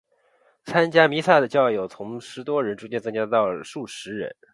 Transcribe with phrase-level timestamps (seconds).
[0.65, 4.35] 参加弥撒的教友从十多人逐渐增加到数十人。